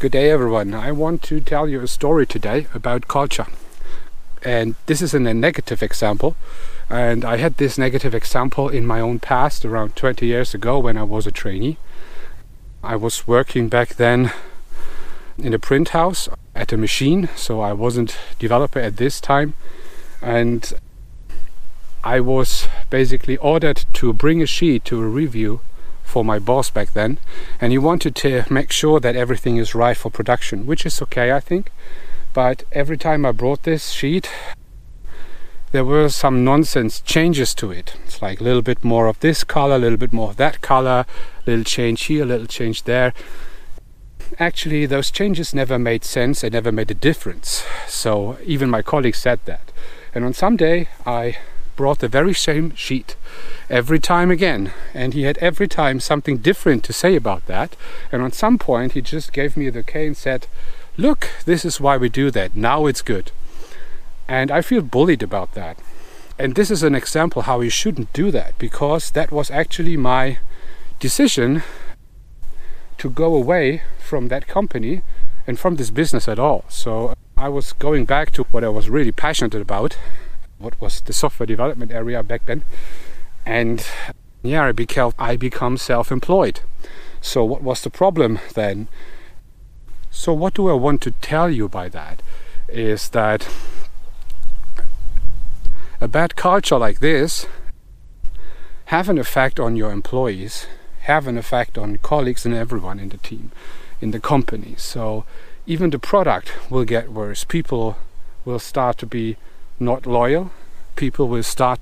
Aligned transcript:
Good 0.00 0.12
day, 0.12 0.30
everyone. 0.30 0.74
I 0.74 0.92
want 0.92 1.22
to 1.22 1.40
tell 1.40 1.68
you 1.68 1.80
a 1.80 1.88
story 1.88 2.24
today 2.24 2.68
about 2.72 3.08
culture. 3.08 3.48
And 4.44 4.76
this 4.86 5.02
is 5.02 5.12
a 5.12 5.18
negative 5.18 5.82
example. 5.82 6.36
And 6.88 7.24
I 7.24 7.38
had 7.38 7.56
this 7.56 7.78
negative 7.78 8.14
example 8.14 8.68
in 8.68 8.86
my 8.86 9.00
own 9.00 9.18
past 9.18 9.64
around 9.64 9.96
20 9.96 10.24
years 10.24 10.54
ago 10.54 10.78
when 10.78 10.96
I 10.96 11.02
was 11.02 11.26
a 11.26 11.32
trainee. 11.32 11.78
I 12.80 12.94
was 12.94 13.26
working 13.26 13.68
back 13.68 13.96
then 13.96 14.30
in 15.36 15.52
a 15.52 15.58
print 15.58 15.88
house 15.88 16.28
at 16.54 16.72
a 16.72 16.76
machine, 16.76 17.28
so 17.34 17.60
I 17.60 17.72
wasn't 17.72 18.16
developer 18.38 18.78
at 18.78 18.98
this 18.98 19.20
time. 19.20 19.54
And 20.22 20.74
I 22.04 22.20
was 22.20 22.68
basically 22.88 23.36
ordered 23.38 23.84
to 23.94 24.12
bring 24.12 24.40
a 24.42 24.46
sheet 24.46 24.84
to 24.84 25.02
a 25.02 25.08
review 25.08 25.60
for 26.08 26.24
my 26.24 26.38
boss 26.38 26.70
back 26.70 26.94
then, 26.94 27.18
and 27.60 27.70
he 27.70 27.78
wanted 27.78 28.16
to 28.16 28.44
make 28.48 28.72
sure 28.72 28.98
that 28.98 29.14
everything 29.14 29.58
is 29.58 29.74
right 29.74 29.96
for 29.96 30.10
production, 30.10 30.66
which 30.66 30.86
is 30.86 31.02
okay, 31.02 31.32
I 31.32 31.40
think. 31.40 31.70
But 32.32 32.64
every 32.72 32.96
time 32.96 33.26
I 33.26 33.32
brought 33.32 33.64
this 33.64 33.90
sheet, 33.90 34.30
there 35.70 35.84
were 35.84 36.08
some 36.08 36.44
nonsense 36.44 37.00
changes 37.02 37.54
to 37.56 37.70
it. 37.70 37.94
It's 38.06 38.22
like 38.22 38.40
a 38.40 38.44
little 38.44 38.62
bit 38.62 38.82
more 38.82 39.06
of 39.06 39.20
this 39.20 39.44
color, 39.44 39.76
a 39.76 39.78
little 39.78 39.98
bit 39.98 40.14
more 40.14 40.30
of 40.30 40.36
that 40.38 40.62
color, 40.62 41.04
a 41.04 41.50
little 41.50 41.64
change 41.64 42.04
here, 42.04 42.22
a 42.22 42.26
little 42.26 42.46
change 42.46 42.84
there. 42.84 43.12
Actually, 44.38 44.86
those 44.86 45.10
changes 45.10 45.52
never 45.52 45.78
made 45.78 46.04
sense, 46.04 46.40
they 46.40 46.48
never 46.50 46.72
made 46.72 46.90
a 46.90 46.94
difference. 46.94 47.64
So, 47.86 48.38
even 48.44 48.70
my 48.70 48.80
colleagues 48.80 49.18
said 49.18 49.40
that. 49.44 49.72
And 50.14 50.24
on 50.24 50.32
some 50.32 50.56
day, 50.56 50.88
I 51.04 51.36
brought 51.78 52.00
the 52.00 52.08
very 52.08 52.34
same 52.34 52.74
sheet 52.74 53.14
every 53.70 54.00
time 54.00 54.32
again. 54.32 54.72
And 54.92 55.14
he 55.14 55.22
had 55.22 55.38
every 55.38 55.68
time 55.68 56.00
something 56.00 56.38
different 56.38 56.82
to 56.84 56.92
say 56.92 57.14
about 57.14 57.46
that. 57.46 57.76
And 58.10 58.20
on 58.20 58.32
some 58.32 58.58
point, 58.58 58.92
he 58.92 59.00
just 59.00 59.32
gave 59.32 59.56
me 59.56 59.70
the 59.70 59.84
K 59.84 60.08
and 60.08 60.16
said, 60.16 60.48
Look, 60.96 61.30
this 61.44 61.64
is 61.64 61.80
why 61.80 61.96
we 61.96 62.08
do 62.08 62.32
that. 62.32 62.56
Now 62.56 62.86
it's 62.86 63.00
good. 63.00 63.30
And 64.26 64.50
I 64.50 64.60
feel 64.60 64.82
bullied 64.82 65.22
about 65.22 65.54
that. 65.54 65.78
And 66.36 66.56
this 66.56 66.68
is 66.68 66.82
an 66.82 66.96
example 66.96 67.42
how 67.42 67.60
you 67.60 67.70
shouldn't 67.70 68.12
do 68.12 68.32
that 68.32 68.58
because 68.58 69.12
that 69.12 69.30
was 69.30 69.48
actually 69.48 69.96
my 69.96 70.38
decision 70.98 71.62
to 72.98 73.08
go 73.08 73.36
away 73.36 73.82
from 74.00 74.26
that 74.28 74.48
company 74.48 75.02
and 75.46 75.60
from 75.60 75.76
this 75.76 75.90
business 75.90 76.26
at 76.26 76.40
all. 76.40 76.64
So 76.68 77.14
I 77.36 77.48
was 77.48 77.72
going 77.72 78.04
back 78.04 78.32
to 78.32 78.42
what 78.50 78.64
I 78.64 78.68
was 78.68 78.90
really 78.90 79.12
passionate 79.12 79.54
about 79.54 79.96
what 80.58 80.80
was 80.80 81.00
the 81.00 81.12
software 81.12 81.46
development 81.46 81.92
area 81.92 82.22
back 82.22 82.46
then. 82.46 82.64
And 83.46 83.86
yeah, 84.42 84.64
I 84.64 84.72
became 84.72 85.12
I 85.18 85.36
become 85.36 85.76
self-employed. 85.76 86.60
So 87.20 87.44
what 87.44 87.62
was 87.62 87.82
the 87.82 87.90
problem 87.90 88.38
then? 88.54 88.88
So 90.10 90.32
what 90.32 90.54
do 90.54 90.68
I 90.68 90.74
want 90.74 91.00
to 91.02 91.10
tell 91.10 91.50
you 91.50 91.68
by 91.68 91.88
that 91.88 92.22
is 92.68 93.10
that 93.10 93.48
a 96.00 96.08
bad 96.08 96.36
culture 96.36 96.78
like 96.78 97.00
this 97.00 97.46
have 98.86 99.08
an 99.08 99.18
effect 99.18 99.60
on 99.60 99.76
your 99.76 99.90
employees, 99.90 100.66
have 101.02 101.26
an 101.26 101.36
effect 101.36 101.76
on 101.76 101.98
colleagues 101.98 102.46
and 102.46 102.54
everyone 102.54 102.98
in 102.98 103.10
the 103.10 103.18
team, 103.18 103.50
in 104.00 104.12
the 104.12 104.20
company. 104.20 104.74
So 104.78 105.24
even 105.66 105.90
the 105.90 105.98
product 105.98 106.52
will 106.70 106.84
get 106.84 107.12
worse. 107.12 107.44
People 107.44 107.98
will 108.44 108.58
start 108.58 108.96
to 108.98 109.06
be 109.06 109.36
not 109.80 110.06
loyal. 110.06 110.50
People 110.96 111.28
will 111.28 111.42
start 111.42 111.80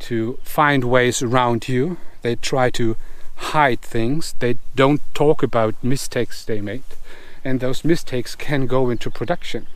to 0.00 0.38
find 0.42 0.84
ways 0.84 1.22
around 1.22 1.68
you. 1.68 1.98
They 2.22 2.36
try 2.36 2.70
to 2.70 2.96
hide 3.36 3.80
things. 3.80 4.34
They 4.38 4.56
don't 4.74 5.02
talk 5.14 5.42
about 5.42 5.74
mistakes 5.82 6.44
they 6.44 6.60
made. 6.60 6.84
And 7.44 7.60
those 7.60 7.84
mistakes 7.84 8.34
can 8.34 8.66
go 8.66 8.90
into 8.90 9.10
production. 9.10 9.66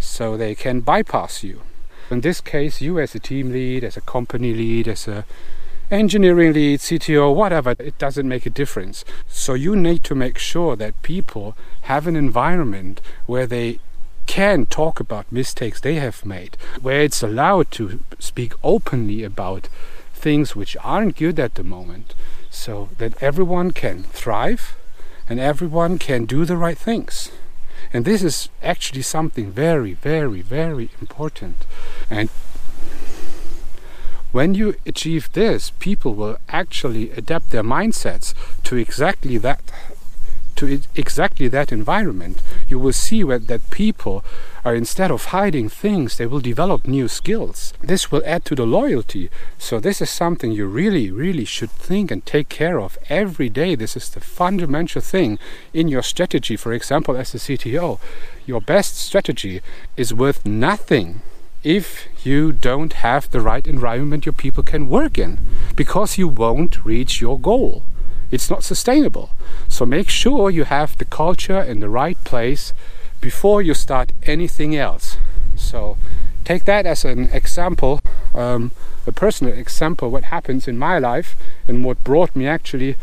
So 0.00 0.36
they 0.36 0.54
can 0.54 0.80
bypass 0.80 1.42
you. 1.42 1.62
In 2.10 2.20
this 2.20 2.40
case, 2.40 2.80
you 2.80 3.00
as 3.00 3.14
a 3.14 3.18
team 3.18 3.50
lead, 3.50 3.82
as 3.82 3.96
a 3.96 4.00
company 4.00 4.54
lead, 4.54 4.86
as 4.86 5.08
a 5.08 5.24
engineering 5.90 6.52
lead, 6.52 6.80
CTO, 6.80 7.34
whatever, 7.34 7.74
it 7.78 7.98
doesn't 7.98 8.28
make 8.28 8.46
a 8.46 8.50
difference. 8.50 9.04
So 9.28 9.54
you 9.54 9.76
need 9.76 10.04
to 10.04 10.14
make 10.14 10.38
sure 10.38 10.76
that 10.76 11.00
people 11.02 11.56
have 11.82 12.06
an 12.06 12.16
environment 12.16 13.00
where 13.26 13.46
they 13.46 13.80
can 14.26 14.66
talk 14.66 15.00
about 15.00 15.30
mistakes 15.32 15.80
they 15.80 15.94
have 15.94 16.26
made, 16.26 16.56
where 16.80 17.02
it's 17.02 17.22
allowed 17.22 17.70
to 17.72 18.00
speak 18.18 18.52
openly 18.62 19.22
about 19.22 19.68
things 20.14 20.56
which 20.56 20.76
aren't 20.82 21.16
good 21.16 21.38
at 21.38 21.54
the 21.54 21.64
moment, 21.64 22.14
so 22.50 22.88
that 22.98 23.22
everyone 23.22 23.70
can 23.70 24.02
thrive 24.02 24.76
and 25.28 25.40
everyone 25.40 25.98
can 25.98 26.24
do 26.24 26.44
the 26.44 26.56
right 26.56 26.78
things. 26.78 27.30
And 27.92 28.04
this 28.04 28.22
is 28.22 28.48
actually 28.62 29.02
something 29.02 29.50
very, 29.50 29.94
very, 29.94 30.42
very 30.42 30.90
important. 31.00 31.64
And 32.10 32.28
when 34.32 34.54
you 34.54 34.74
achieve 34.84 35.32
this, 35.32 35.70
people 35.78 36.14
will 36.14 36.38
actually 36.48 37.10
adapt 37.12 37.50
their 37.50 37.62
mindsets 37.62 38.34
to 38.64 38.76
exactly 38.76 39.38
that 39.38 39.62
to 40.56 40.80
exactly 40.94 41.48
that 41.48 41.72
environment, 41.72 42.42
you 42.68 42.78
will 42.78 42.92
see 42.92 43.22
that 43.22 43.70
people 43.70 44.24
are 44.64 44.74
instead 44.74 45.10
of 45.10 45.26
hiding 45.26 45.68
things, 45.68 46.16
they 46.16 46.26
will 46.26 46.40
develop 46.40 46.86
new 46.86 47.08
skills. 47.08 47.72
This 47.80 48.10
will 48.10 48.22
add 48.26 48.44
to 48.46 48.54
the 48.54 48.66
loyalty. 48.66 49.30
So, 49.58 49.78
this 49.78 50.02
is 50.02 50.10
something 50.10 50.52
you 50.52 50.66
really, 50.66 51.10
really 51.10 51.44
should 51.44 51.70
think 51.70 52.10
and 52.10 52.24
take 52.26 52.48
care 52.48 52.80
of 52.80 52.98
every 53.08 53.48
day. 53.48 53.74
This 53.74 53.96
is 53.96 54.08
the 54.10 54.20
fundamental 54.20 55.00
thing 55.00 55.38
in 55.72 55.88
your 55.88 56.02
strategy. 56.02 56.56
For 56.56 56.72
example, 56.72 57.16
as 57.16 57.34
a 57.34 57.38
CTO, 57.38 58.00
your 58.44 58.60
best 58.60 58.96
strategy 58.96 59.60
is 59.96 60.12
worth 60.12 60.44
nothing 60.44 61.20
if 61.62 62.06
you 62.24 62.52
don't 62.52 62.92
have 62.92 63.30
the 63.30 63.40
right 63.40 63.66
environment 63.66 64.24
your 64.24 64.32
people 64.32 64.62
can 64.62 64.88
work 64.88 65.18
in 65.18 65.38
because 65.74 66.16
you 66.16 66.28
won't 66.28 66.84
reach 66.84 67.20
your 67.20 67.38
goal 67.38 67.82
it's 68.30 68.50
not 68.50 68.64
sustainable. 68.64 69.30
So 69.68 69.86
make 69.86 70.08
sure 70.08 70.50
you 70.50 70.64
have 70.64 70.96
the 70.98 71.04
culture 71.04 71.60
in 71.60 71.80
the 71.80 71.88
right 71.88 72.22
place 72.24 72.72
before 73.20 73.62
you 73.62 73.74
start 73.74 74.12
anything 74.24 74.76
else. 74.76 75.16
So 75.56 75.96
take 76.44 76.64
that 76.64 76.86
as 76.86 77.04
an 77.04 77.30
example, 77.32 78.00
um, 78.34 78.72
a 79.06 79.12
personal 79.12 79.52
example, 79.54 80.10
what 80.10 80.24
happens 80.24 80.68
in 80.68 80.78
my 80.78 80.98
life 80.98 81.36
and 81.66 81.84
what 81.84 82.02
brought 82.04 82.34
me 82.36 82.46
actually 82.46 82.96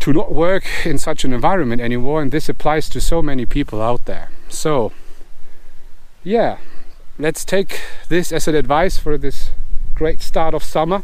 to 0.00 0.12
not 0.12 0.32
work 0.32 0.64
in 0.84 0.98
such 0.98 1.24
an 1.24 1.32
environment 1.32 1.80
anymore. 1.80 2.22
And 2.22 2.30
this 2.30 2.48
applies 2.48 2.88
to 2.90 3.00
so 3.00 3.22
many 3.22 3.46
people 3.46 3.82
out 3.82 4.04
there. 4.04 4.30
So, 4.48 4.92
yeah, 6.22 6.58
let's 7.18 7.44
take 7.44 7.80
this 8.08 8.32
as 8.32 8.46
an 8.46 8.54
advice 8.54 8.98
for 8.98 9.18
this 9.18 9.50
great 9.94 10.20
start 10.20 10.54
of 10.54 10.62
summer. 10.62 11.02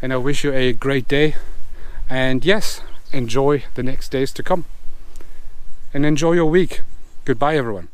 And 0.00 0.12
I 0.12 0.16
wish 0.16 0.42
you 0.42 0.52
a 0.52 0.72
great 0.72 1.06
day 1.06 1.36
and 2.12 2.44
yes, 2.44 2.82
enjoy 3.10 3.64
the 3.72 3.82
next 3.82 4.10
days 4.10 4.32
to 4.34 4.42
come. 4.42 4.66
And 5.94 6.04
enjoy 6.04 6.32
your 6.32 6.44
week. 6.44 6.82
Goodbye, 7.24 7.56
everyone. 7.56 7.88